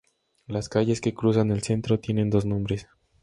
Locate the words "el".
1.51-1.61